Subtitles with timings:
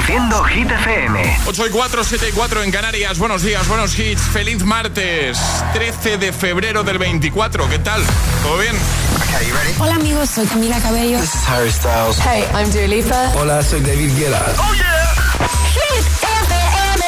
[0.00, 1.38] Reproduciendo Hit FM.
[1.46, 3.18] 8 y 4, 7 y 4 en Canarias.
[3.18, 4.22] Buenos días, buenos hits.
[4.22, 5.38] Feliz martes,
[5.74, 7.68] 13 de febrero del 24.
[7.68, 8.02] ¿Qué tal?
[8.42, 8.74] ¿Todo bien?
[9.78, 11.18] Hola amigos, soy Camila Cabello.
[11.18, 12.18] This is Harry Styles.
[12.18, 13.32] Hey, I'm Dua Lipa.
[13.36, 14.42] Hola, soy David Guetta.
[14.58, 15.14] Oh yeah.
[15.74, 16.06] Hit
[16.46, 17.04] FM.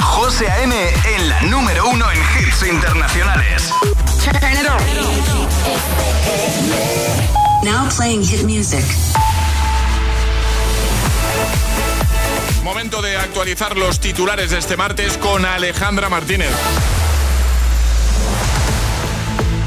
[0.00, 0.74] José A.M.
[1.16, 3.72] en la número uno en hits internacionales.
[7.64, 8.84] Now playing hit music.
[12.62, 16.52] Momento de actualizar los titulares de este martes con Alejandra Martínez.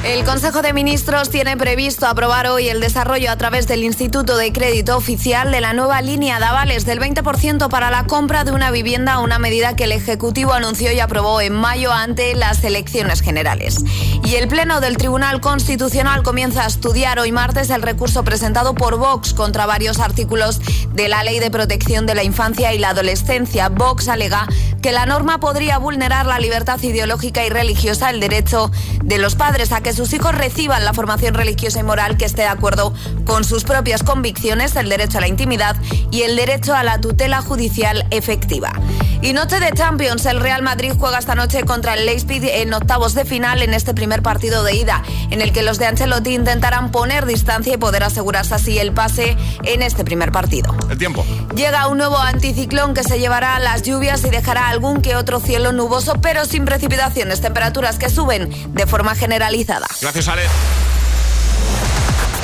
[0.05, 4.53] El Consejo de Ministros tiene previsto aprobar hoy el desarrollo a través del Instituto de
[4.53, 8.69] Crédito Oficial de la nueva línea de avales del 20% para la compra de una
[8.69, 13.83] vivienda, una medida que el Ejecutivo anunció y aprobó en mayo ante las elecciones generales.
[14.23, 18.97] Y el Pleno del Tribunal Constitucional comienza a estudiar hoy martes el recurso presentado por
[18.97, 20.61] Vox contra varios artículos
[20.93, 23.69] de la Ley de Protección de la Infancia y la Adolescencia.
[23.69, 24.47] Vox alega
[24.83, 28.69] que la norma podría vulnerar la libertad ideológica y religiosa, el derecho
[29.03, 32.41] de los padres a que sus hijos reciban la formación religiosa y moral que esté
[32.41, 32.93] de acuerdo
[33.25, 35.75] con sus propias convicciones, el derecho a la intimidad
[36.11, 38.73] y el derecho a la tutela judicial efectiva.
[39.21, 43.15] Y noche de Champions, el Real Madrid juega esta noche contra el Leipzig en octavos
[43.15, 45.01] de final en este primer partido de ida,
[45.31, 49.35] en el que los de Ancelotti intentarán poner distancia y poder asegurarse así el pase
[49.63, 50.75] en este primer partido.
[50.89, 51.25] El tiempo.
[51.55, 55.71] Llega un nuevo anticiclón que se llevará las lluvias y dejará algún que otro cielo
[55.71, 59.84] nuboso, pero sin precipitaciones, temperaturas que suben de forma generalizada.
[60.01, 60.43] Gracias, Ale.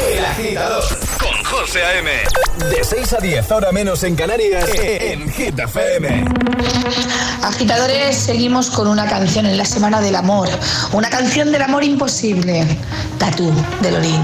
[0.09, 0.83] El agitador
[1.19, 2.11] con José A.M.
[2.69, 6.25] De 6 a 10, ahora menos en Canarias, en Hit FM.
[7.43, 10.49] Agitadores, seguimos con una canción en la Semana del Amor.
[10.93, 12.65] Una canción del amor imposible.
[13.19, 14.21] Tatú de Lorín.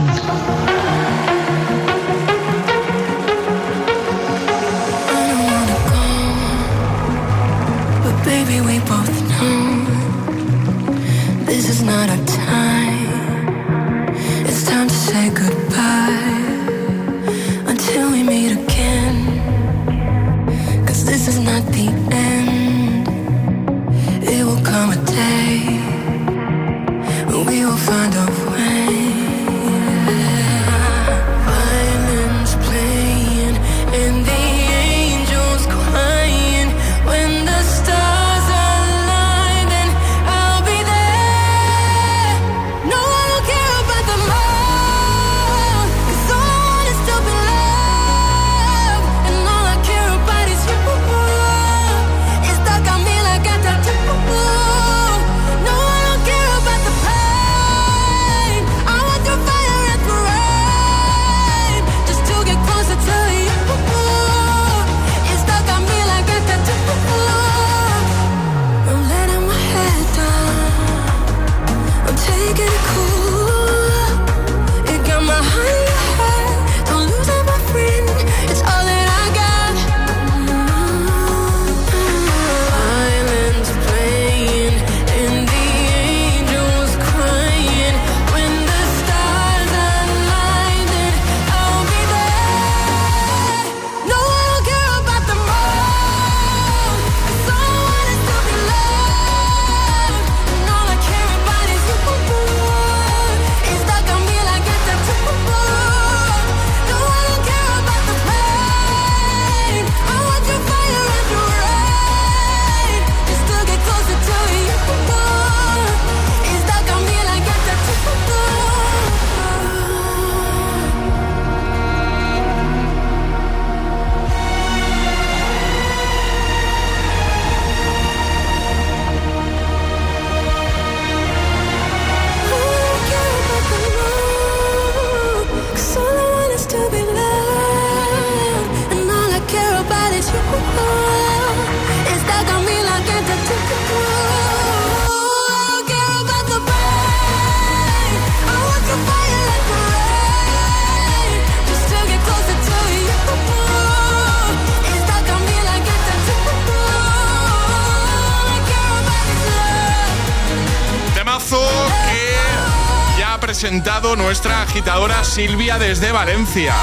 [164.28, 166.76] nuestra agitadora Silvia desde Valencia.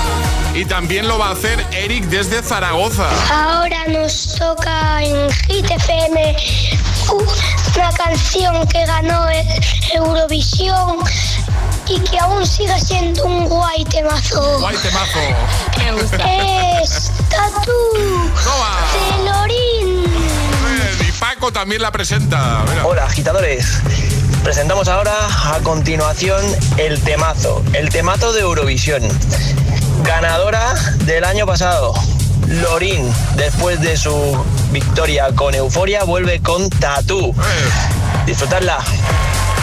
[0.55, 3.07] Y también lo va a hacer Eric desde Zaragoza.
[3.31, 6.37] Ahora nos toca en Hit FM
[7.13, 9.27] una canción que ganó
[9.93, 11.01] Eurovisión
[11.87, 14.61] y que aún sigue siendo un guay temazo.
[14.61, 15.21] Guay temazo.
[15.77, 16.17] Me gusta.
[16.17, 17.13] Es
[18.95, 20.05] de Lorín.
[21.07, 22.65] Y Paco también la presenta.
[22.85, 23.83] Hola, agitadores.
[24.45, 25.15] Presentamos ahora
[25.55, 26.45] a continuación
[26.77, 29.03] el temazo, el temazo de Eurovisión.
[30.05, 30.75] Ganadora
[31.07, 31.95] del año pasado,
[32.47, 34.15] Lorin, después de su
[34.71, 37.31] victoria con Euforia, vuelve con Tatú.
[37.31, 38.25] Eh.
[38.27, 38.81] Disfrutarla.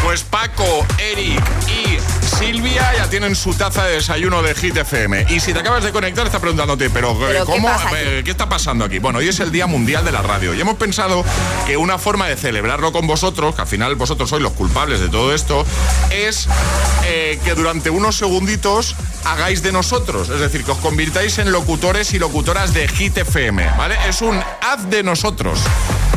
[0.03, 5.27] Pues Paco, Eric y Silvia ya tienen su taza de desayuno de Hit FM.
[5.29, 7.69] Y si te acabas de conectar, está preguntándote, pero, ¿cómo?
[8.23, 8.99] ¿qué, está pasando aquí?
[8.99, 11.23] Bueno, hoy es el Día Mundial de la Radio y hemos pensado
[11.67, 15.09] que una forma de celebrarlo con vosotros, que al final vosotros sois los culpables de
[15.09, 15.65] todo esto,
[16.09, 16.47] es
[17.05, 18.95] eh, que durante unos segunditos
[19.25, 20.29] hagáis de nosotros.
[20.29, 23.97] Es decir, que os convirtáis en locutores y locutoras de Hit FM, ¿vale?
[24.07, 25.59] Es un haz de nosotros.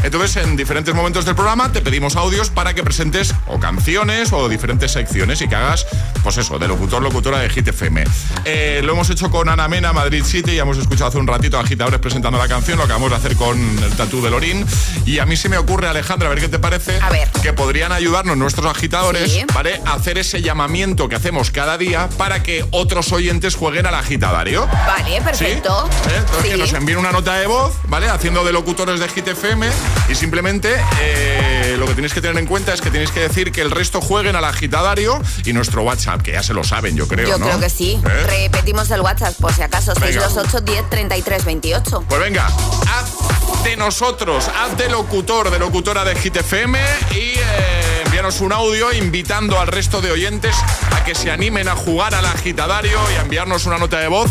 [0.04, 4.50] Entonces, en diferentes momentos del programa te pedimos audios para que presentes o canciones o
[4.50, 5.86] diferentes secciones y que hagas,
[6.22, 8.04] pues eso, de locutor, locutora de Hit FM.
[8.44, 11.56] Eh, lo hemos hecho con Ana Mena, Madrid City, ya hemos escuchado hace un ratito
[11.56, 14.66] a agitadores presentando la canción, lo acabamos de hacer con el tatú de Lorín.
[15.06, 17.28] Y a mí se me ocurre, Alejandra, a ver qué te parece, a ver.
[17.42, 19.80] que podrían ayudarnos nuestros agitadores, ¿vale?
[19.86, 24.66] A hacer ese llamamiento que hacemos cada día para que otros oyentes jueguen al agitadario.
[24.66, 25.88] Vale, perfecto.
[26.10, 26.18] ¿Eh?
[26.18, 28.10] Entonces, que nos envíen una nota de voz, ¿vale?
[28.10, 29.70] Haciendo de locutores de Hit FM
[30.08, 33.52] y simplemente eh, lo que tenéis que tener en cuenta es que tenéis que decir
[33.52, 37.08] que el resto jueguen al agitadario y nuestro WhatsApp, que ya se lo saben, yo
[37.08, 37.29] creo.
[37.29, 38.00] Yo creo que sí.
[38.05, 38.49] ¿Eh?
[38.49, 42.05] Repetimos el WhatsApp por si acaso, 628 10 33 28.
[42.08, 46.79] Pues venga, haz de nosotros, haz de locutor, de locutora de Hit FM
[47.12, 50.55] y eh, envíanos un audio invitando al resto de oyentes
[50.94, 54.31] a que se animen a jugar al agitadario y a enviarnos una nota de voz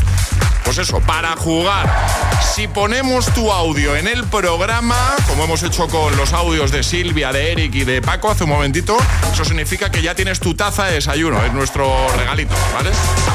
[0.63, 2.07] pues eso, para jugar.
[2.55, 7.31] Si ponemos tu audio en el programa, como hemos hecho con los audios de Silvia,
[7.31, 8.97] de Eric y de Paco hace un momentito,
[9.31, 12.91] eso significa que ya tienes tu taza de desayuno, es nuestro regalito, ¿vale?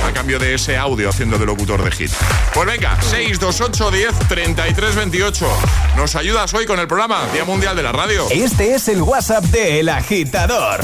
[0.07, 2.11] A cambio de ese audio haciendo de locutor de hit.
[2.55, 5.47] Pues venga, 628 10 33 28.
[5.97, 8.27] Nos ayudas hoy con el programa Día Mundial de la Radio.
[8.31, 10.81] Este es el WhatsApp de El Agitador.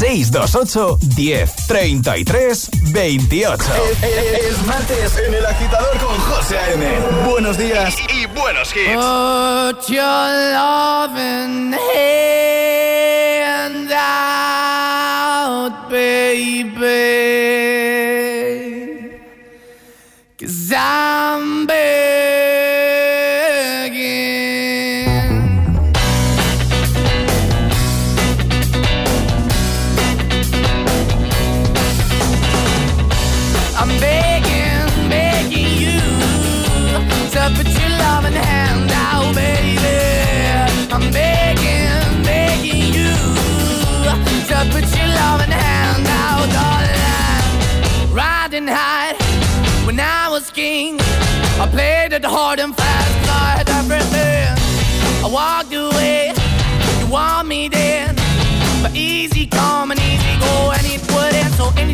[0.00, 3.64] 628 10 33 28.
[4.02, 6.86] Es, martes en el agitador con José A.M.
[7.28, 8.94] Buenos días y, buenos hits.
[8.94, 10.02] Put your
[10.54, 16.79] loving hand out, baby.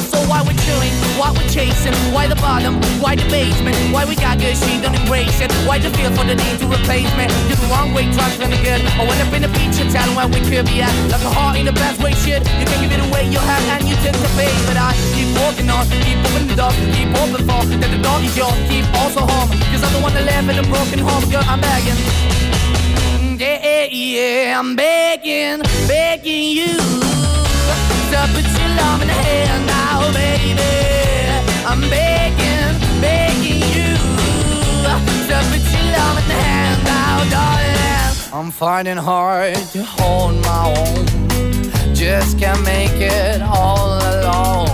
[0.00, 0.24] soul.
[0.30, 4.38] Why we're chewing, why we're chasing, why the bottom, why the basement, why we got
[4.38, 5.52] good, she don't embrace it.
[5.68, 7.28] Why the feel for the need to replace me?
[7.48, 8.80] You're the wrong way, trying to good.
[8.96, 10.94] I went up in the feature town where we could be at.
[11.12, 12.40] Like a heart in the best way, shit.
[12.58, 14.52] You can't give it away, you have, and you tend to pay.
[14.64, 18.18] But I keep walking on, keep moving the door, keep open for that the door
[18.22, 19.50] is yours, keep also home.
[19.70, 21.98] Cause I'm the one that live in a broken home, girl, I'm begging.
[23.20, 27.21] Mm, yeah, Yeah, yeah, I'm begging, begging you
[28.14, 30.62] Uh, put your now, baby.
[31.64, 33.96] I'm begging, begging you
[35.28, 38.16] to put your now, darling.
[38.32, 44.68] I'm finding hard to hold my own, just can't make it all alone.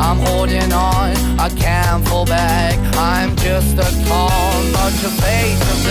[0.00, 2.78] I'm holding on, I can't fall back.
[2.96, 5.86] I'm just a call, but your face is.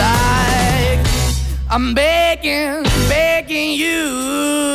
[1.69, 4.74] I'm begging, begging you.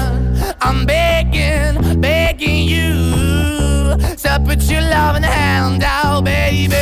[0.63, 6.75] I'm begging, begging you to put your loving hand out, baby.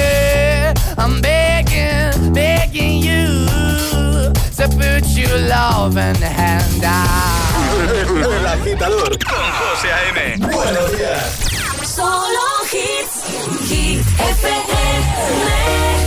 [0.98, 3.45] I'm begging, begging you
[4.57, 7.39] to put your loving hand out.
[8.21, 10.39] El agitador con José A.M.
[10.39, 11.50] Buenos días.
[11.86, 13.24] Solo hits,
[13.69, 15.98] hit FM.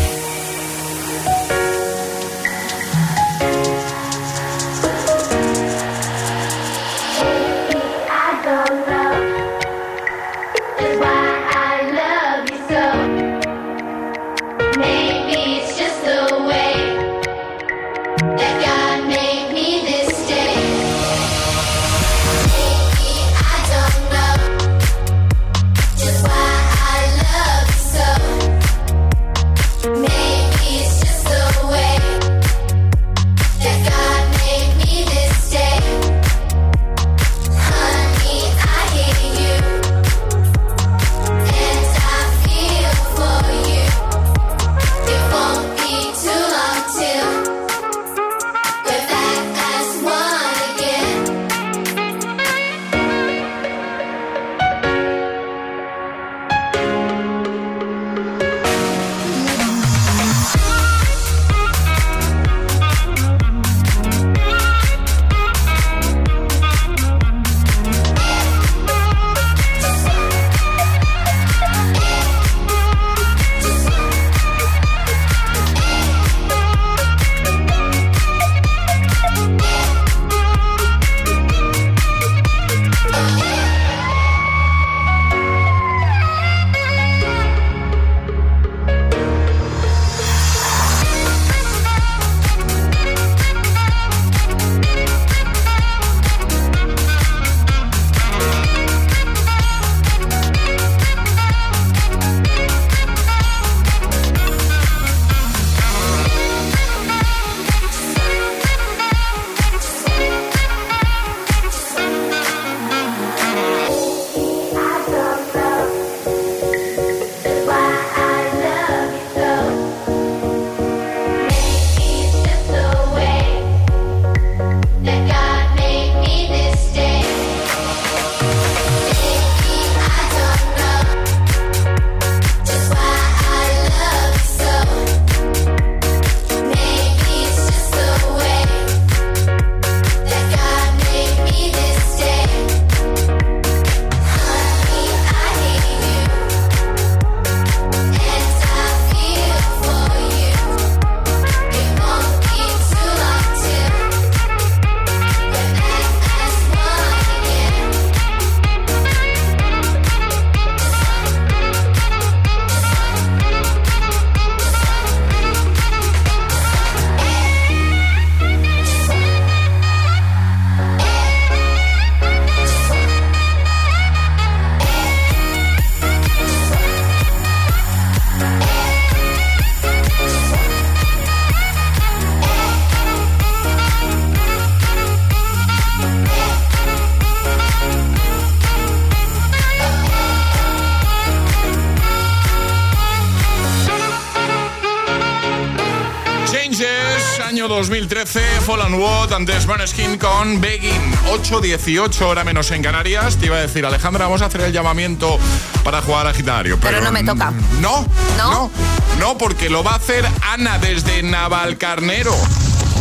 [196.52, 203.38] Changes, año 2013, Fallen What, antes Skin con Begging, 8.18 hora menos en Canarias.
[203.38, 205.38] Te iba a decir, Alejandra, vamos a hacer el llamamiento
[205.82, 206.78] para jugar a Gitario.
[206.78, 207.52] Pero no me toca.
[207.80, 208.06] No,
[208.37, 208.50] ¿No?
[208.50, 208.71] no,
[209.18, 212.37] no, porque lo va a hacer Ana desde Navalcarnero.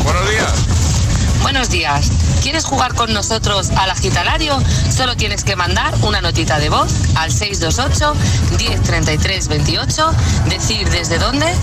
[0.06, 0.54] Buenos días.
[1.42, 2.10] Buenos días.
[2.42, 4.58] ¿Quieres jugar con nosotros al agitalario?
[4.96, 8.16] Solo tienes que mandar una notita de voz al 628
[8.58, 10.12] 1033 28,
[10.48, 11.54] decir desde dónde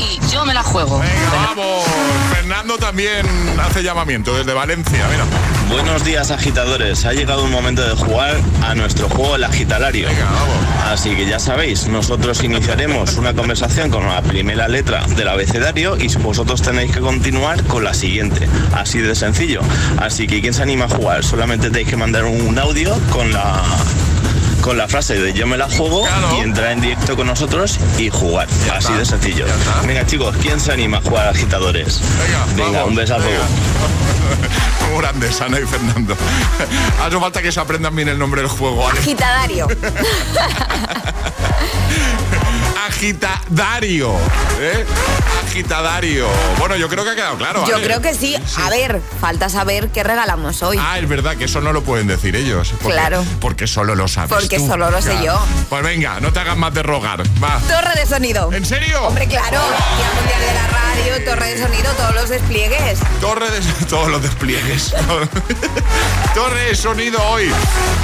[0.00, 0.98] y yo me la juego.
[0.98, 1.84] Venga, vamos.
[2.32, 3.26] Fernando también
[3.60, 5.06] hace llamamiento desde Valencia.
[5.10, 5.24] Mira.
[5.70, 10.08] Buenos días agitadores, ha llegado un momento de jugar a nuestro juego El Agitalario.
[10.90, 16.08] Así que ya sabéis, nosotros iniciaremos una conversación con la primera letra del abecedario y
[16.16, 18.48] vosotros tenéis que continuar con la siguiente.
[18.74, 19.60] Así de sencillo.
[19.98, 21.24] Así que ¿quién se anima a jugar?
[21.24, 23.62] Solamente tenéis que mandar un audio con la
[24.60, 28.10] con la frase de yo me la juego y entrar en directo con nosotros y
[28.10, 28.48] jugar.
[28.74, 29.46] Así de sencillo.
[29.86, 32.00] Venga chicos, ¿quién se anima a jugar a agitadores?
[32.56, 33.24] Venga, un besazo.
[34.90, 36.16] Muy grandes, Ana y Fernando.
[37.02, 38.84] Hace falta que se aprendan bien el nombre del juego.
[38.84, 38.98] ¿vale?
[38.98, 39.68] Agitadario.
[42.90, 44.12] Agitadario.
[44.58, 44.84] ¿eh?
[45.46, 46.26] Agitadario.
[46.58, 47.64] Bueno, yo creo que ha quedado claro.
[47.64, 48.36] Yo creo que sí.
[48.60, 50.76] A ver, falta saber qué regalamos hoy.
[50.80, 52.70] Ah, es verdad que eso no lo pueden decir ellos.
[52.82, 53.24] Porque, Claro.
[53.40, 54.30] Porque solo lo sabes.
[54.30, 54.66] Porque tú.
[54.66, 55.38] solo lo sé yo.
[55.68, 57.22] Pues venga, no te hagas más de rogar.
[57.42, 57.60] Va.
[57.60, 58.52] Torre de sonido.
[58.52, 59.06] ¿En serio?
[59.06, 59.60] Hombre, claro.
[59.60, 62.98] Día Mundial de la Radio, torre de sonido, todos los despliegues.
[63.20, 64.92] Torre de todos los despliegues.
[66.34, 67.50] Torre de sonido hoy.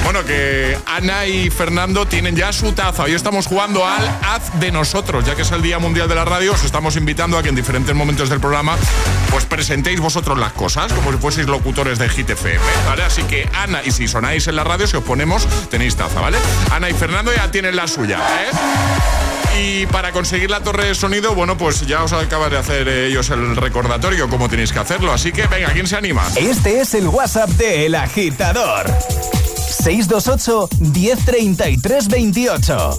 [0.04, 3.02] Bueno, que Ana y Fernando tienen ya su taza.
[3.04, 6.24] Hoy estamos jugando al Haz de nosotros, ya que es el Día Mundial de la
[6.26, 6.52] Radio.
[6.52, 8.76] Os estamos invitando a que en diferentes momentos del programa
[9.30, 12.30] pues presentéis vosotros las cosas, como si fueseis locutores de Hit
[12.86, 13.02] ¿vale?
[13.02, 16.36] Así que Ana, y si sonáis en la radio, si os ponemos, tenéis taza, ¿vale?
[16.70, 18.50] Ana y Fernando ya tienen la suya, ¿eh?
[19.58, 23.06] Y para conseguir la torre de sonido, bueno, pues ya os acaban de hacer eh,
[23.06, 25.10] ellos el recordatorio cómo tenéis que hacerlo.
[25.10, 26.22] Así que venga, ¿quién se anima?
[26.36, 28.86] Este es el WhatsApp de El Agitador.
[29.70, 32.98] 628 1033 28.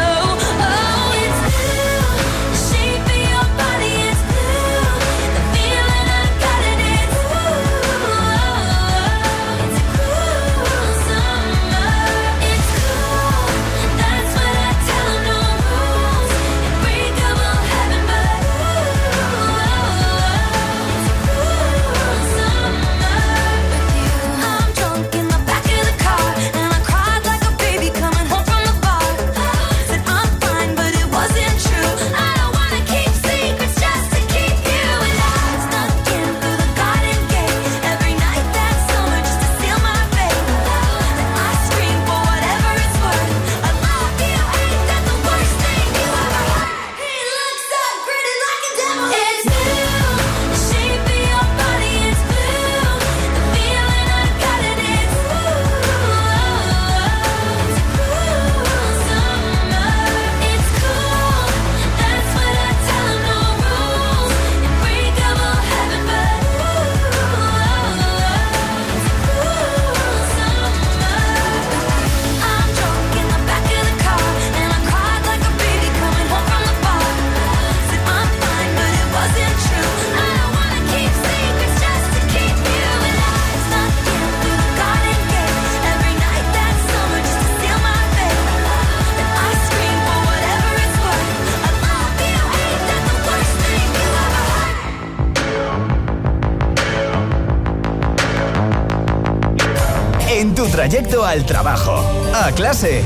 [101.25, 102.03] Al trabajo,
[102.33, 103.03] a clase,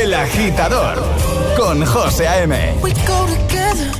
[0.00, 0.96] El Agitador,
[1.56, 2.78] con José A.M.
[2.82, 3.90] We go together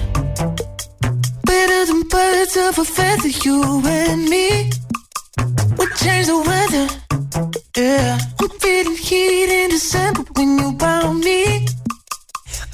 [1.45, 4.71] better than birds of a feather, you and me.
[5.79, 6.87] We change the weather,
[7.77, 8.19] yeah.
[8.41, 11.67] I'm feeling heat in December when you found me.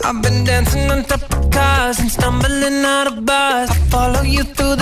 [0.04, 3.70] I've been dancing on top of cars and stumbling out of bars.
[3.70, 4.81] I follow you through the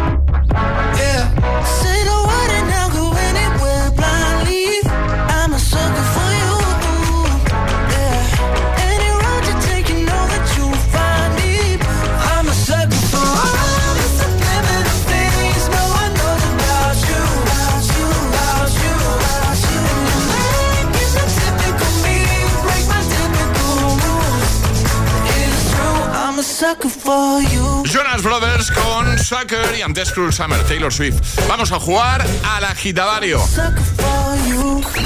[27.85, 31.19] Jonas Brothers con Sucker y antes Cruel Summer, Taylor Swift.
[31.47, 32.23] Vamos a jugar
[32.55, 33.41] al agitadario.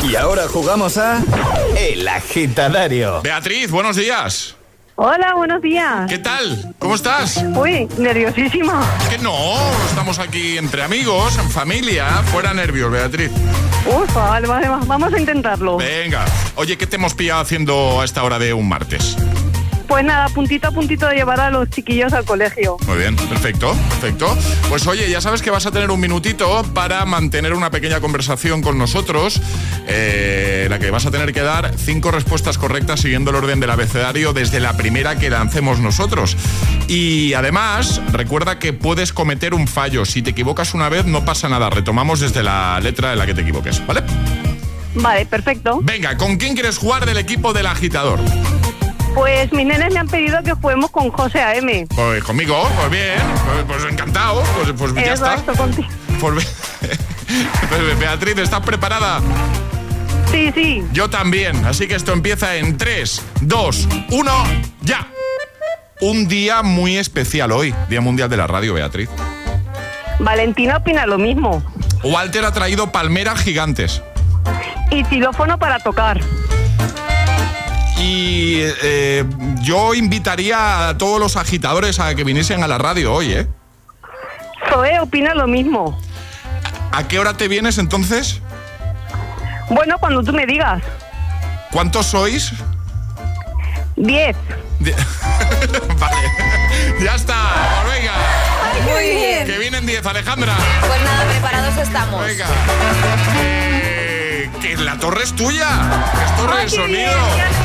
[0.03, 1.21] Y ahora jugamos a
[1.77, 3.21] El Agitadario.
[3.21, 4.57] Beatriz, buenos días.
[4.97, 6.09] Hola, buenos días.
[6.09, 6.73] ¿Qué tal?
[6.77, 7.37] ¿Cómo estás?
[7.55, 8.83] Uy, nerviosísima.
[9.09, 9.55] Que no,
[9.87, 12.05] estamos aquí entre amigos, en familia.
[12.33, 13.31] Fuera nervios, Beatriz.
[13.85, 15.77] Uf, vale, vale, va- vamos a intentarlo.
[15.77, 16.25] Venga.
[16.55, 19.15] Oye, ¿qué te hemos pillado haciendo a esta hora de un martes?
[19.87, 22.77] Pues nada, puntito a puntito de llevar a los chiquillos al colegio.
[22.87, 24.35] Muy bien, perfecto, perfecto.
[24.69, 28.61] Pues oye, ya sabes que vas a tener un minutito para mantener una pequeña conversación
[28.61, 29.39] con nosotros,
[29.87, 33.69] eh, la que vas a tener que dar cinco respuestas correctas siguiendo el orden del
[33.69, 36.35] abecedario desde la primera que lancemos nosotros.
[36.87, 40.05] Y además, recuerda que puedes cometer un fallo.
[40.05, 41.69] Si te equivocas una vez, no pasa nada.
[41.69, 44.03] Retomamos desde la letra en la que te equivoques, ¿vale?
[44.95, 45.79] Vale, perfecto.
[45.83, 48.19] Venga, ¿con quién quieres jugar del equipo del agitador?
[49.15, 51.87] Pues mis nenes me han pedido que juguemos con José A.M.
[51.95, 55.37] Pues conmigo, pues bien, pues, pues encantado, pues, pues ya está.
[55.55, 55.87] Contigo.
[56.19, 56.45] Pues,
[57.69, 59.21] pues, Beatriz, ¿estás preparada?
[60.31, 60.83] Sí, sí.
[60.91, 64.31] Yo también, así que esto empieza en 3, 2, 1,
[64.81, 65.07] ya.
[66.01, 69.09] Un día muy especial hoy, Día Mundial de la Radio, Beatriz.
[70.19, 71.63] Valentina opina lo mismo.
[72.03, 74.03] Walter ha traído palmeras gigantes.
[74.91, 76.19] Y xilófono para tocar.
[77.97, 79.25] Y eh,
[79.61, 83.47] yo invitaría a todos los agitadores a que viniesen a la radio hoy, ¿eh?
[84.69, 85.97] Zoe opina lo mismo.
[86.91, 88.41] ¿A qué hora te vienes entonces?
[89.69, 90.81] Bueno, cuando tú me digas.
[91.71, 92.51] ¿Cuántos sois?
[93.95, 94.35] Diez.
[94.79, 94.93] Die-
[95.99, 96.17] vale,
[97.01, 97.35] ya está,
[97.83, 98.13] pues venga.
[98.91, 99.45] Muy bien.
[99.47, 100.53] Que vienen 10, Alejandra.
[100.85, 102.25] Pues nada, preparados estamos.
[102.25, 102.45] Venga.
[103.37, 105.67] Eh, que la torre es tuya.
[106.25, 107.11] Es torre de Ay, sonido.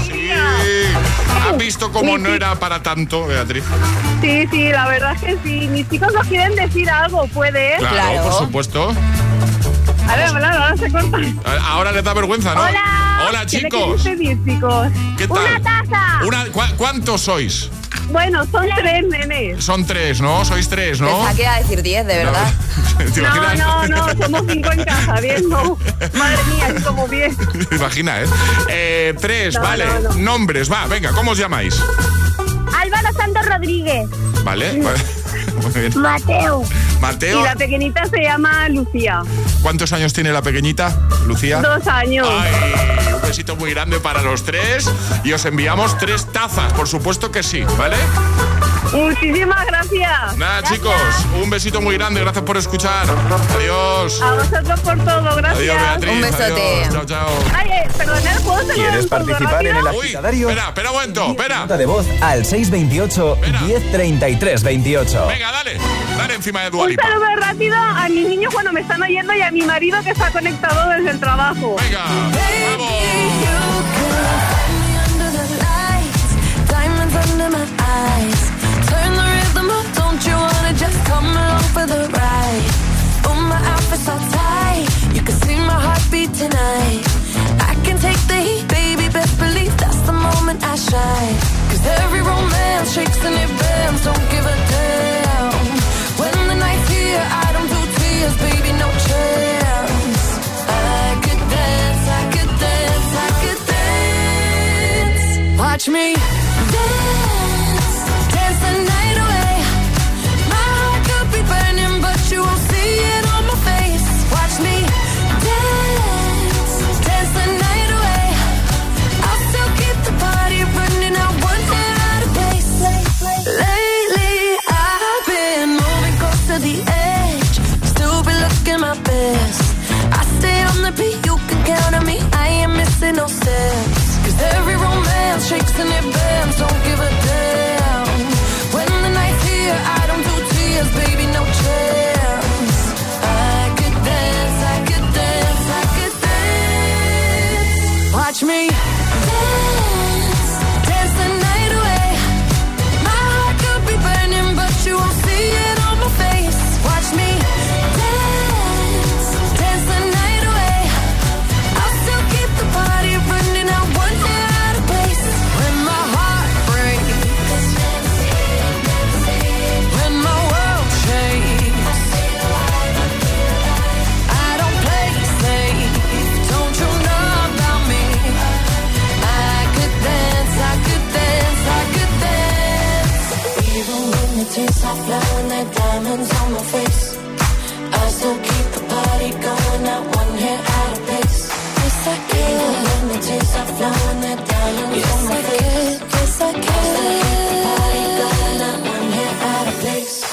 [0.07, 0.10] bien.
[0.33, 3.65] ¿Has visto cómo no era para tanto, Beatriz?
[4.21, 5.69] Sí, sí, la verdad es que sí.
[5.69, 7.77] Mis chicos nos quieren decir algo, ¿puede?
[7.79, 8.23] Claro, Claro.
[8.25, 8.93] por supuesto.
[10.09, 11.19] A ver, ahora se corta.
[11.69, 12.63] Ahora les da vergüenza, ¿no?
[12.63, 13.25] Hola.
[13.29, 14.03] Hola, ¿Qué le chicos.
[14.03, 14.89] quieres decir, chicos?
[15.17, 15.39] ¿Qué tal?
[15.39, 16.25] Una taza.
[16.27, 17.71] Una- ¿cu- ¿Cuántos sois?
[18.11, 19.65] Bueno, son tres nenes.
[19.65, 20.45] Son tres, ¿no?
[20.45, 21.09] Sois tres, ¿no?
[21.09, 22.53] Pensaba que iba a decir 10, de verdad.
[22.99, 23.59] ¿Te No, imaginas?
[23.59, 25.79] no, no, somos cinco en casa, bien, no.
[26.15, 27.37] Madre mía, es como bien.
[27.69, 28.33] ¿Te imaginas, eh?
[28.69, 29.87] Eh, tres, No, vale.
[29.87, 30.15] no, no.
[30.17, 31.81] Nombres, va, venga, ¿cómo os llamáis?
[32.77, 34.09] Álvaro Santos Rodríguez.
[34.45, 34.81] ¿Vale?
[34.83, 34.99] vale.
[35.63, 35.93] Muy bien.
[36.01, 36.65] Mateo.
[37.01, 39.23] Y Mateo, la pequeñita se llama Lucía.
[39.63, 40.95] ¿cuántos años tiene la pequeñita,
[41.27, 41.63] Lucía?
[41.63, 42.29] Dos años.
[42.31, 44.91] Ay, un besito muy grande para los tres
[45.25, 47.97] y os enviamos tres tazas, por supuesto que sí, ¿vale?
[48.93, 50.37] Muchísimas gracias.
[50.37, 50.93] Nada, chicos,
[51.43, 53.07] un besito muy grande, gracias por escuchar.
[53.57, 54.21] Adiós.
[54.21, 55.59] A vosotros por todo, gracias.
[55.59, 56.13] Adiós, Beatriz.
[56.13, 56.45] Un besote.
[56.83, 56.93] Adiós.
[56.93, 57.29] Chao, chao.
[57.55, 59.85] Ay, eh, perdonad, ¿puedo hacer ¿Quieres un participar en el?
[59.85, 60.49] Uy, agitadario?
[60.49, 61.59] espera, espera un momento, espera.
[61.61, 63.61] Nota de voz al 628 Espera.
[63.61, 65.27] 1033 28.
[65.29, 65.79] Venga, dale,
[66.19, 67.03] dale encima de Un Dualipa.
[67.03, 70.31] saludo rápido a mis niños cuando me están oyendo y a mi marido que está
[70.33, 71.77] conectado desde el trabajo.
[71.81, 72.05] Venga,
[72.71, 72.91] vamos.
[80.81, 82.67] Just come along for the ride?
[83.29, 87.01] Oh, my outfit's all tight, you can see my heartbeat tonight.
[87.71, 91.37] I can take the heat, baby, best believe that's the moment I shine.
[91.69, 94.30] Cause every romance shakes and it bends, don't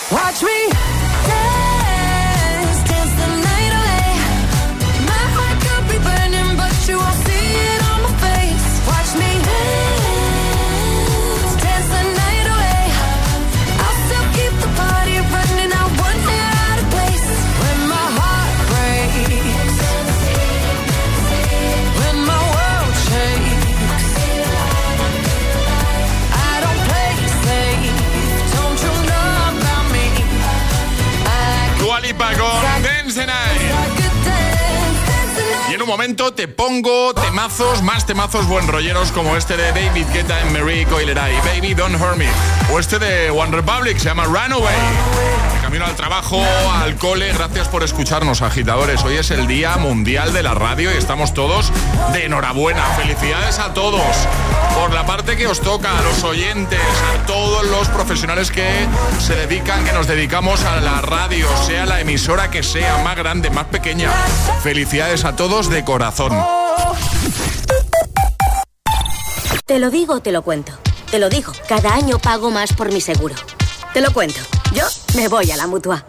[0.09, 0.56] Watch me
[36.15, 41.35] te pongo temazos, más temazos buen rolleros como este de David Guetta en Marie Coileray,
[41.41, 42.29] Baby Don't Hurt Me.
[42.71, 44.75] O este de One Republic, se llama Runaway.
[45.61, 46.41] Camino al trabajo,
[46.81, 49.03] al cole, gracias por escucharnos, agitadores.
[49.03, 51.73] Hoy es el Día Mundial de la Radio y estamos todos
[52.13, 52.83] de enhorabuena.
[52.95, 54.01] Felicidades a todos
[54.77, 58.87] por la parte que os toca, a los oyentes, a todos los profesionales que
[59.19, 63.49] se dedican, que nos dedicamos a la radio, sea la emisora que sea, más grande,
[63.49, 64.11] más pequeña.
[64.61, 66.31] Felicidades a todos de corazón.
[69.65, 70.73] Te lo digo, te lo cuento.
[71.09, 73.35] Te lo digo, cada año pago más por mi seguro.
[73.93, 74.39] Te lo cuento.
[74.73, 74.83] Yo
[75.15, 76.05] me voy a la mutua.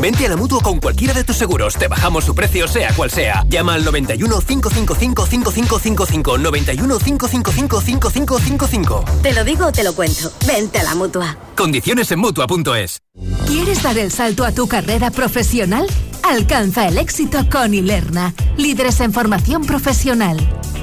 [0.00, 1.74] Vente a la mutua con cualquiera de tus seguros.
[1.74, 3.44] Te bajamos su precio, sea cual sea.
[3.48, 6.38] Llama al 91 555 5555.
[6.38, 9.04] 91 555 5555.
[9.22, 10.32] Te lo digo, te lo cuento.
[10.46, 11.36] Vente a la mutua.
[11.56, 13.00] Condiciones en mutua.es.
[13.46, 15.86] ¿Quieres dar el salto a tu carrera profesional?
[16.22, 20.36] Alcanza el éxito con Ilerna, líderes en formación profesional.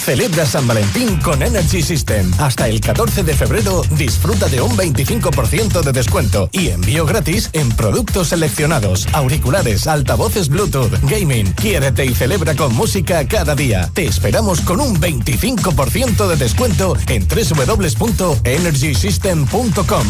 [0.00, 2.32] Celebra San Valentín con Energy System.
[2.38, 7.68] Hasta el 14 de febrero disfruta de un 25% de descuento y envío gratis en
[7.68, 11.52] productos seleccionados, auriculares, altavoces Bluetooth, gaming.
[11.52, 13.90] Quiérete y celebra con música cada día.
[13.92, 20.06] Te esperamos con un 25% de descuento en www.energysystem.com.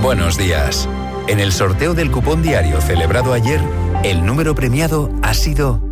[0.00, 0.88] Buenos días.
[1.26, 3.60] En el sorteo del cupón diario celebrado ayer,
[4.02, 5.89] el número premiado ha sido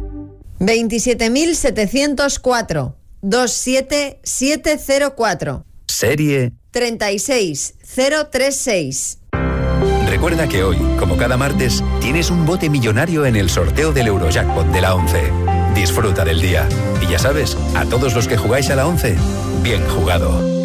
[0.61, 5.65] 27.704 27704
[5.99, 6.53] serie.
[6.71, 9.19] 36036
[10.07, 14.69] Recuerda que hoy, como cada martes, tienes un bote millonario en el sorteo del Eurojackpot
[14.69, 15.33] de la 11.
[15.75, 16.69] Disfruta del día.
[17.03, 19.17] Y ya sabes, a todos los que jugáis a la 11,
[19.63, 20.58] bien jugado.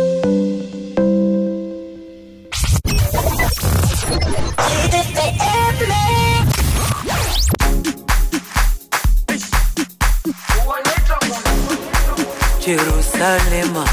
[12.65, 13.85] Jerusalema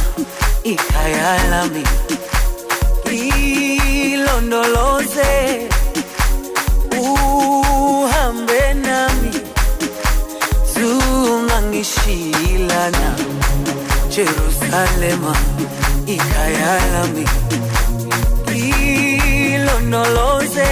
[0.62, 1.82] ikhaya lami
[4.12, 5.32] ilondoloze
[7.02, 9.30] uhambe nami
[10.74, 13.08] zungangishilana
[14.14, 15.34] Jerusalema
[16.06, 17.26] ikhaya lami
[19.54, 20.70] ilondoloze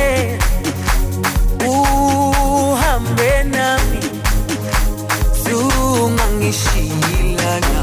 [1.66, 4.00] uhambe nami
[5.44, 7.82] zungangishilana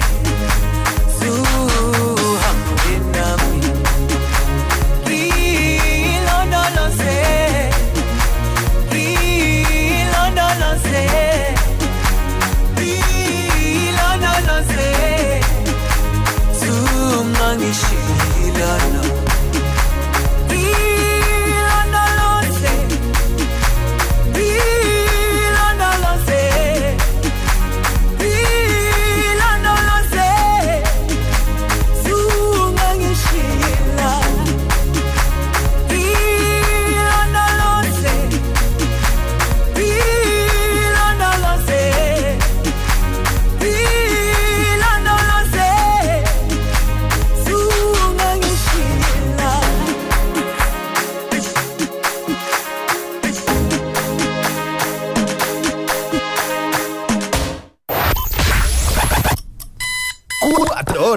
[18.61, 19.10] God know.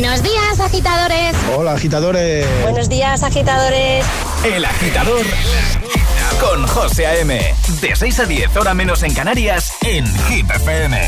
[0.00, 1.36] Buenos días, agitadores.
[1.54, 2.46] Hola, agitadores.
[2.62, 4.02] Buenos días, agitadores.
[4.42, 5.26] El agitador
[6.40, 7.38] con José A.M.
[7.82, 10.98] De 6 a 10, hora menos en Canarias, en Hit FM.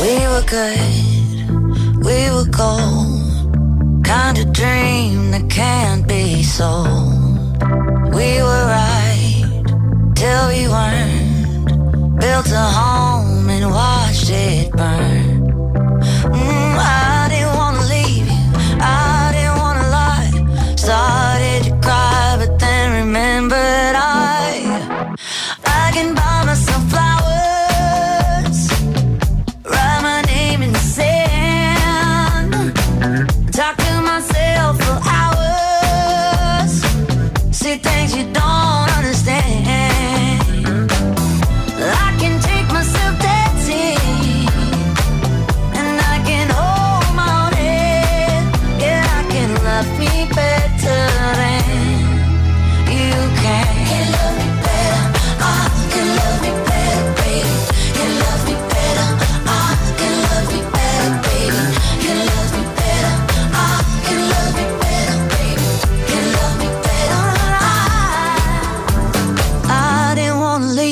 [0.00, 4.02] We were good, we were cold.
[4.02, 7.62] Kind of dream that can't be sold.
[8.12, 9.62] We were right
[10.16, 12.18] till we weren't.
[12.18, 15.31] Built a home and watched it burn.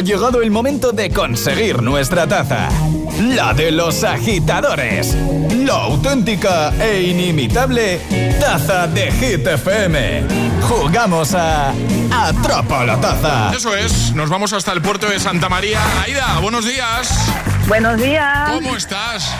[0.00, 2.70] Ha llegado el momento de conseguir nuestra taza.
[3.18, 5.14] La de los agitadores.
[5.54, 8.00] La auténtica e inimitable
[8.40, 10.22] taza de Hit FM.
[10.62, 11.74] Jugamos a
[12.10, 13.52] Atrapa la taza.
[13.54, 15.78] Eso es, nos vamos hasta el puerto de Santa María.
[16.02, 17.30] Aida, buenos días.
[17.68, 18.52] Buenos días.
[18.52, 19.30] ¿Cómo estás?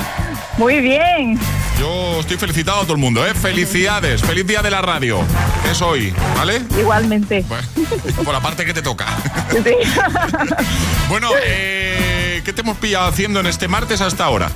[0.58, 1.40] Muy bien.
[1.80, 3.32] Yo estoy felicitado a todo el mundo, ¿eh?
[3.32, 5.20] Felicidades, feliz día de la radio.
[5.70, 6.60] Es hoy, ¿vale?
[6.78, 7.42] Igualmente.
[7.48, 7.66] Bueno,
[8.22, 9.06] por la parte que te toca.
[11.08, 14.50] bueno, eh, ¿qué te hemos pillado haciendo en este martes hasta ahora?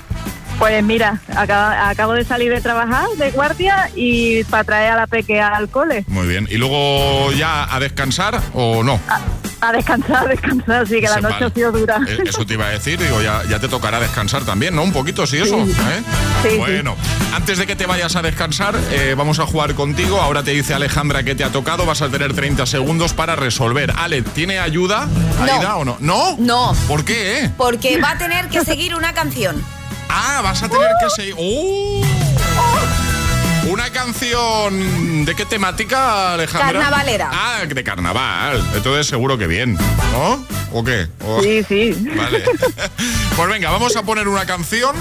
[0.59, 5.07] Pues mira, acaba- acabo de salir de trabajar de guardia y para traer a la
[5.07, 6.05] peque al cole.
[6.09, 6.47] Muy bien.
[6.51, 9.01] ¿Y luego ya a descansar o no?
[9.65, 11.47] A descansar, descansar, sí, que la noche vale.
[11.47, 11.99] ha sido dura.
[12.07, 14.83] Eh, Eso te iba a decir, digo, ya, ya te tocará descansar también, ¿no?
[14.83, 15.65] Un poquito, sí, eso.
[15.65, 15.71] Sí.
[15.73, 16.03] ¿eh?
[16.43, 16.57] Sí, sí.
[16.59, 16.97] bueno,
[17.35, 20.21] antes de que te vayas a descansar, eh, vamos a jugar contigo.
[20.21, 23.93] Ahora te dice Alejandra que te ha tocado, vas a tener 30 segundos para resolver.
[23.97, 25.09] Ale, ¿tiene ayuda?
[25.41, 25.97] ¿Aida o no?
[26.01, 26.37] ¿No?
[26.39, 26.77] No.
[26.87, 27.45] ¿Por qué?
[27.45, 27.51] eh?
[27.57, 29.65] Porque va a tener que seguir una canción.
[30.11, 31.35] Ah, vas a tener que seguir.
[31.39, 32.03] ¡Oh!
[33.69, 35.25] Una canción.
[35.25, 36.73] ¿De qué temática, Alejandra?
[36.81, 37.31] Carnavalera.
[37.33, 38.63] Ah, de carnaval.
[38.75, 39.79] Entonces seguro que bien,
[40.13, 40.45] ¿no?
[40.73, 41.09] ¿O qué?
[41.25, 41.93] ¿O- Sí, sí.
[42.17, 42.45] Vale.
[43.37, 44.95] Pues venga, vamos a poner una canción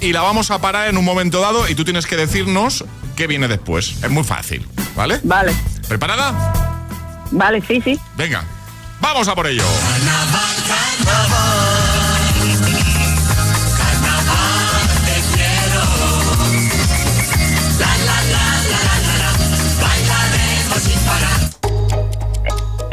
[0.00, 2.84] y la vamos a parar en un momento dado y tú tienes que decirnos
[3.16, 3.96] qué viene después.
[4.00, 5.18] Es muy fácil, ¿vale?
[5.24, 5.52] Vale.
[5.88, 6.52] ¿Preparada?
[7.32, 7.98] Vale, sí, sí.
[8.16, 8.44] Venga,
[9.00, 9.64] vamos a por ello.
[9.64, 11.53] te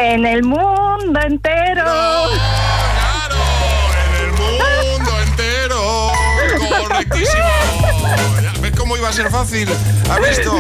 [0.04, 1.84] En el mundo entero.
[4.36, 6.12] mundo entero.
[6.82, 7.44] Correctísimo.
[8.62, 9.70] ¿Ves cómo iba a ser fácil?
[10.10, 10.60] ¿Has visto?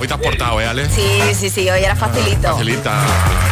[0.00, 0.88] Hoy te has portado, ¿eh, Ale?
[0.90, 2.52] Sí, sí, sí, hoy era facilito.
[2.52, 3.00] Facilita.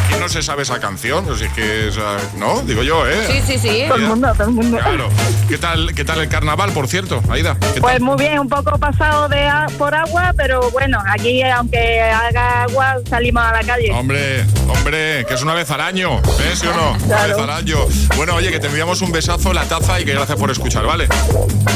[0.08, 1.24] ¿Quién no se sabe esa canción?
[1.24, 2.60] Pues es que, es, ah, ¿no?
[2.62, 3.26] Digo yo, ¿eh?
[3.26, 3.84] Sí, sí, sí.
[3.88, 4.76] Todo el mundo, todo el mundo.
[4.78, 5.08] Claro.
[5.48, 7.56] ¿Qué tal, ¿Qué tal el carnaval, por cierto, Aida?
[7.74, 12.00] ¿Qué Pues muy bien, un poco pasado de a- por agua, pero bueno, aquí aunque
[12.02, 13.90] haga agua salimos a la calle.
[13.92, 16.52] Hombre, hombre, que es una vez al año, ¿eh?
[16.54, 16.92] ¿Sí o no?
[17.06, 17.76] Una vez al año.
[18.16, 21.06] Bueno, oye, que te enviamos un besazo, la taza y que gracias por escuchar, ¿vale?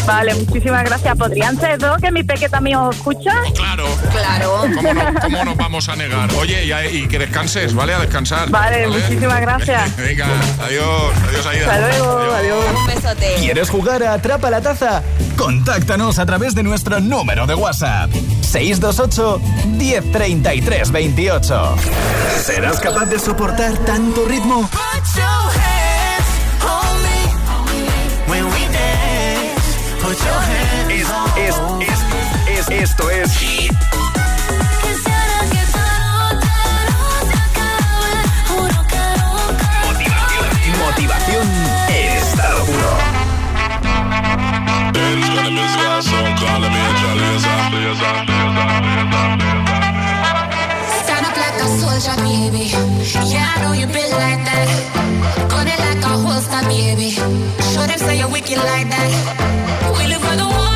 [0.06, 1.16] Vale, muchísimas gracias.
[1.16, 3.32] ¿Podrían ser dos que mi peque también os escucha?
[3.54, 3.86] Claro.
[4.12, 4.55] Claro.
[4.60, 6.32] ¿Cómo, no- cómo nos vamos a negar?
[6.34, 7.94] Oye, y, a- y que descanses, ¿vale?
[7.94, 8.48] A descansar.
[8.50, 9.96] Vale, muchísimas gracias.
[9.98, 10.26] Venga,
[10.62, 11.72] adiós, adiós, Aida.
[11.74, 12.64] Hasta luego, adiós.
[12.76, 13.34] Un besote.
[13.40, 15.02] ¿Quieres jugar a Atrapa la Taza?
[15.36, 18.10] Contáctanos a través de nuestro número de WhatsApp.
[18.42, 21.76] 628 1033 28.
[22.44, 24.68] ¿Serás capaz de soportar tanto ritmo?
[30.88, 33.30] Es, es, es, esto es
[55.50, 57.10] Gun it like a holster, baby.
[57.72, 59.10] Show them say you're wicked like that.
[59.98, 60.75] We live where the war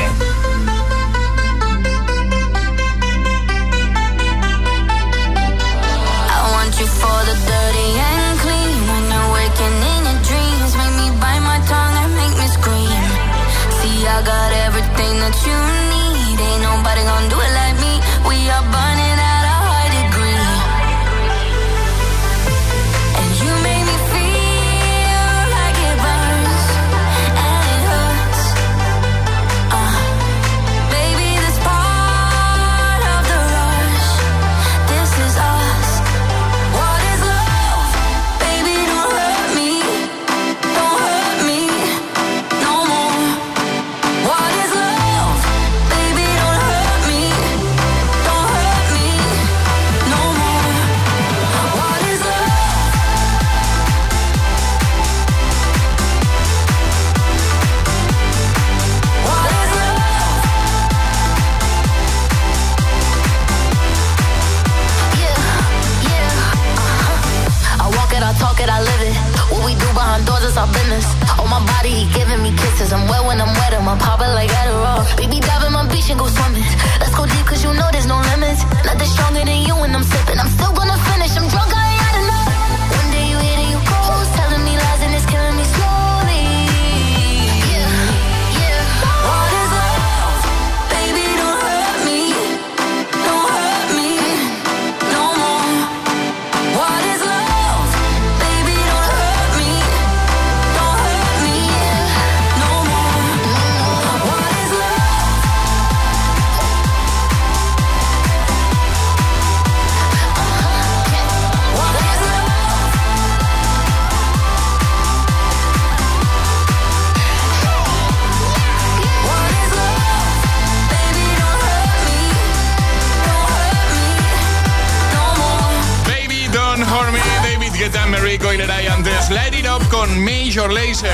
[127.81, 129.31] Get and Merico y Leray antes.
[129.31, 131.09] Light It Up con Major Laser.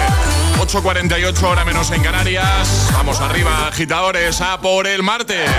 [0.59, 2.89] 8.48 hora menos en Canarias.
[2.91, 5.49] Vamos arriba, agitadores, a por el martes.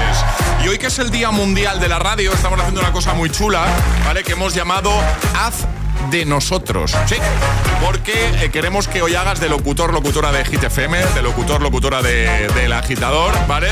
[0.62, 3.30] Y hoy que es el Día Mundial de la Radio, estamos haciendo una cosa muy
[3.30, 3.64] chula,
[4.04, 4.22] ¿vale?
[4.22, 4.90] Que hemos llamado
[5.34, 5.66] Haz
[6.11, 6.96] de nosotros.
[7.07, 7.16] Sí,
[7.84, 12.53] porque eh, queremos que hoy hagas de locutor, locutora de GTFM, de locutor, locutora del
[12.55, 13.68] de, de agitador, ¿vale?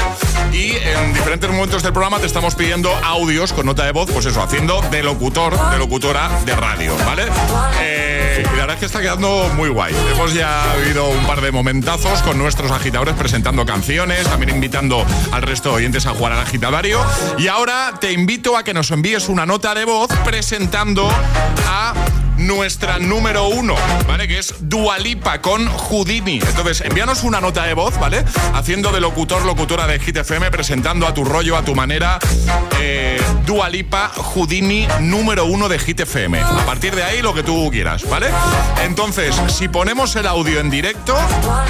[0.53, 4.27] Y en diferentes momentos del programa te estamos pidiendo audios con nota de voz, pues
[4.27, 7.25] eso, haciendo de locutor, de locutora de radio, ¿vale?
[7.81, 9.95] Eh, y la verdad es que está quedando muy guay.
[10.13, 15.43] Hemos ya habido un par de momentazos con nuestros agitadores presentando canciones, también invitando al
[15.43, 17.01] resto de oyentes a jugar al agitadario.
[17.39, 21.09] Y ahora te invito a que nos envíes una nota de voz presentando
[21.69, 21.95] a
[22.37, 23.75] nuestra número uno,
[24.07, 24.29] ¿vale?
[24.29, 26.41] Que es Dualipa con Houdini.
[26.47, 28.25] Entonces, envíanos una nota de voz, ¿vale?
[28.55, 32.19] Haciendo de locutor, locutora de Hit FM, presentando a tu rollo, a tu manera,
[32.81, 36.41] eh, Dualipa Houdini número uno de Hit FM.
[36.41, 38.29] A partir de ahí, lo que tú quieras, ¿vale?
[38.85, 41.17] Entonces, si ponemos el audio en directo,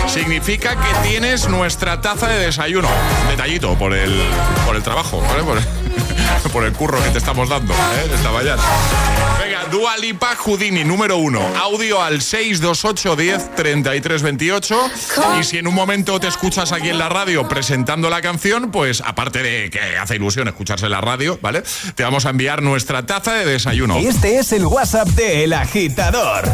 [0.07, 2.89] significa que tienes nuestra taza de desayuno.
[3.29, 4.23] Detallito por el,
[4.65, 5.43] por el trabajo, ¿vale?
[6.53, 8.11] Por, el curro que te estamos dando, ¿eh?
[8.15, 8.63] Esta mañana.
[9.67, 11.41] Venga, Dua Lipa Houdini, número uno.
[11.57, 14.91] Audio al 628 10 33 28.
[15.41, 19.03] Y si en un momento te escuchas aquí en la radio presentando la canción, pues
[19.05, 21.63] aparte de que hace ilusión escucharse en la radio, ¿vale?
[21.95, 23.97] Te vamos a enviar nuestra taza de desayuno.
[23.99, 26.45] Este es el WhatsApp de El Agitador.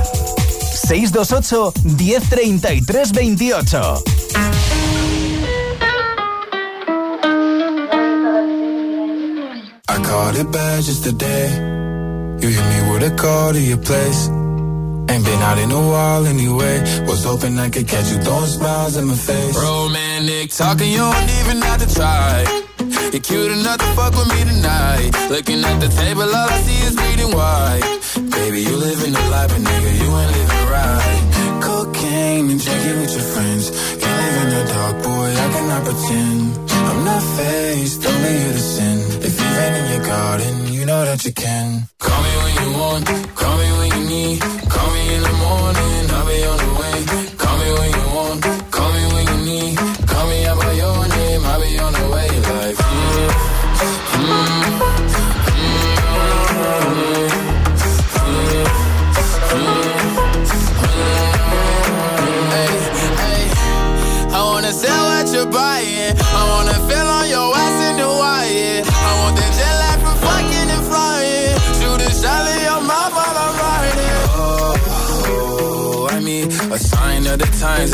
[0.75, 4.05] 628 1033 28.
[9.89, 11.72] I caught it bad just today.
[12.43, 14.27] You hit me with a call to your place.
[14.27, 16.83] Ain't been out in a while anyway.
[17.07, 19.55] Was hoping I could catch you throwing smiles in my face.
[19.55, 22.43] Romantic talking, you don't even have to try.
[23.13, 25.11] You're cute enough to fuck with me tonight.
[25.31, 27.85] Looking at the table, all I see is bleeding white.
[28.35, 31.23] Baby, you living the life, but nigga, you ain't living right.
[31.63, 33.71] Cocaine and drinking with your friends.
[34.03, 36.43] Can't live in the dark, boy, I cannot pretend.
[36.91, 38.99] I'm not faced, only you to sin.
[39.23, 41.87] If you've in your garden, you know that you can.
[42.01, 43.07] Call me when you want,
[43.37, 44.41] call me when you need.
[44.75, 46.02] Call me in the morning,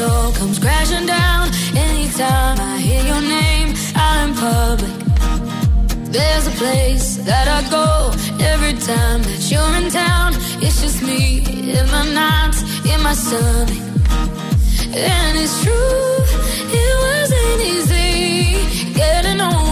[0.00, 1.48] all comes crashing down.
[1.76, 4.96] Anytime I hear your name out in public.
[6.16, 7.86] There's a place that I go
[8.52, 10.34] every time that you're in town.
[10.64, 11.22] It's just me
[11.78, 13.70] in my nights, in my stomach.
[14.92, 16.16] And it's true,
[16.80, 19.69] it wasn't easy getting over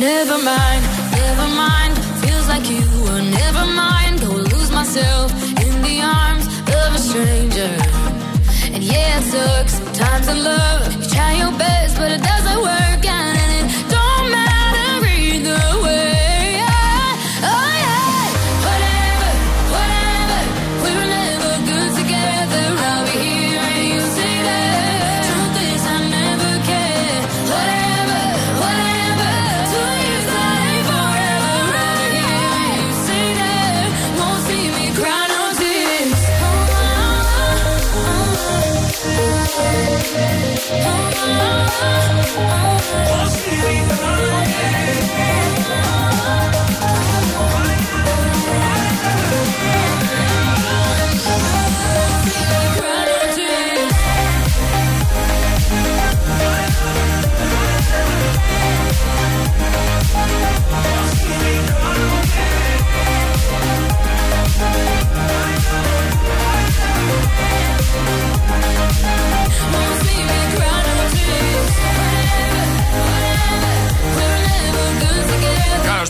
[0.00, 0.82] Never mind,
[1.12, 1.92] never mind.
[2.24, 4.18] Feels like you were never mind.
[4.22, 5.30] Go lose myself
[5.60, 6.46] in the arms
[6.78, 7.72] of a stranger.
[8.72, 10.80] And yeah, it sucks sometimes in love.
[10.96, 11.79] You try your best,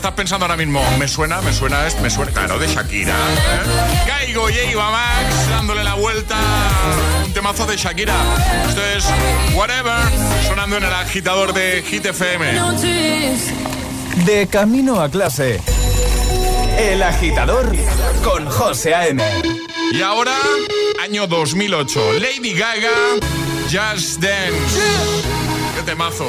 [0.09, 3.13] pensando ahora mismo, me suena, me suena, es- me suena, claro, de Shakira.
[3.13, 4.03] ¿eh?
[4.07, 6.35] Caigo y Eva Max dándole la vuelta
[7.25, 8.15] un temazo de Shakira.
[8.67, 9.05] Esto es
[9.53, 9.93] Whatever,
[10.47, 12.51] sonando en el agitador de Hit FM.
[14.25, 15.61] De camino a clase.
[16.79, 17.71] El agitador
[18.23, 19.23] con José A.M.
[19.91, 20.35] Y ahora,
[21.03, 22.89] año 2008, Lady Gaga,
[23.65, 24.79] Just Dance.
[25.75, 26.25] ¡Qué temazo!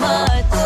[0.00, 0.63] Much,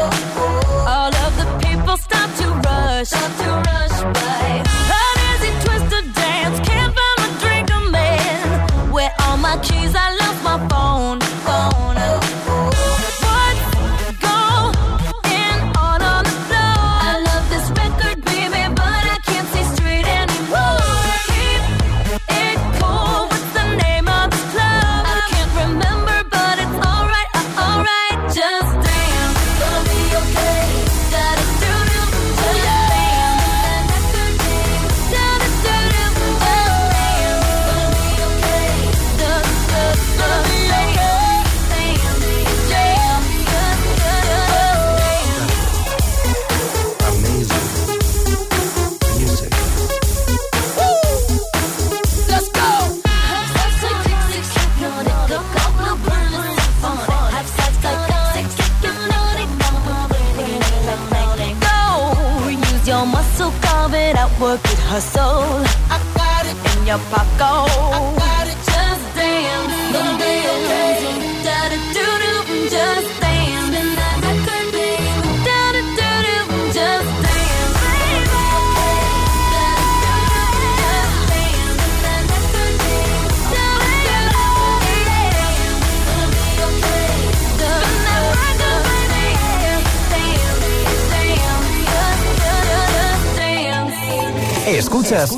[94.76, 95.36] Escuchas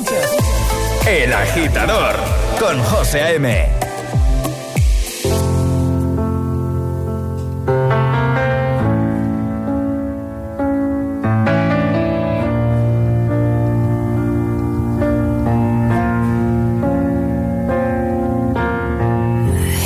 [1.07, 2.15] El Agitador
[2.59, 3.69] con José A.M.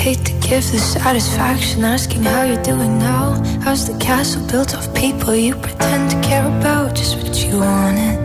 [0.01, 3.33] hate to give the satisfaction asking how you're doing now.
[3.61, 6.95] How's the castle built of people you pretend to care about?
[6.95, 8.24] Just what you wanted.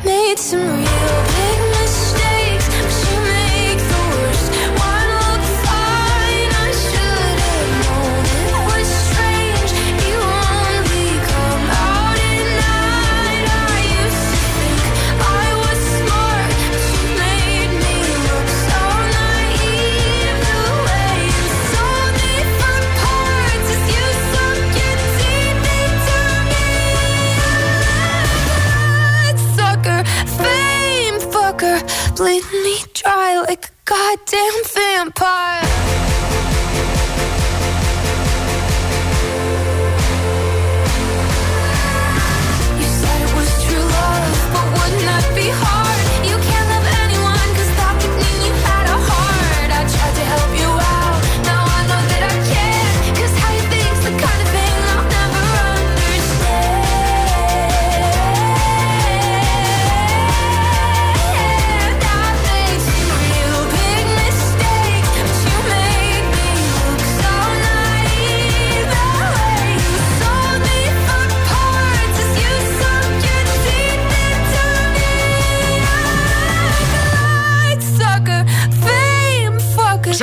[34.25, 35.70] goddamn vampire.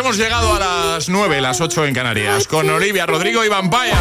[0.08, 3.92] Hemos llegado a las 9, las 8 en Canarias, con Olivia, Rodrigo y Vampire.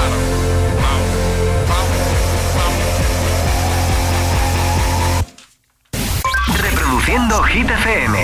[6.61, 8.19] Reproduciendo Hit FM.